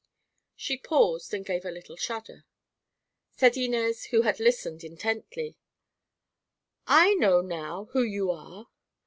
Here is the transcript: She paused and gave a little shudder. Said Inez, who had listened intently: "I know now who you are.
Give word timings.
She 0.55 0.77
paused 0.77 1.31
and 1.31 1.45
gave 1.45 1.63
a 1.63 1.69
little 1.69 1.95
shudder. 1.95 2.43
Said 3.33 3.55
Inez, 3.55 4.05
who 4.05 4.23
had 4.23 4.39
listened 4.39 4.83
intently: 4.83 5.57
"I 6.87 7.13
know 7.13 7.41
now 7.41 7.85
who 7.91 8.01
you 8.01 8.31
are. 8.31 8.69